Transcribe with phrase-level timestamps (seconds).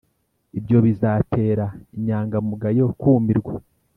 [0.57, 1.65] ibyo bizatera
[1.95, 3.53] inyangamugayo kūmirwa